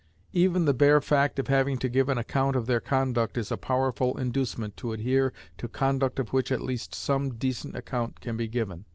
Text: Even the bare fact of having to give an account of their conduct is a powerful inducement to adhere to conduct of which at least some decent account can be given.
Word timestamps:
Even 0.33 0.65
the 0.65 0.73
bare 0.73 0.99
fact 0.99 1.37
of 1.37 1.45
having 1.45 1.77
to 1.77 1.87
give 1.87 2.09
an 2.09 2.17
account 2.17 2.55
of 2.55 2.65
their 2.65 2.79
conduct 2.79 3.37
is 3.37 3.51
a 3.51 3.55
powerful 3.55 4.17
inducement 4.17 4.75
to 4.77 4.93
adhere 4.93 5.31
to 5.59 5.67
conduct 5.67 6.17
of 6.17 6.33
which 6.33 6.51
at 6.51 6.59
least 6.61 6.95
some 6.95 7.35
decent 7.35 7.75
account 7.75 8.19
can 8.19 8.35
be 8.35 8.47
given. 8.47 8.85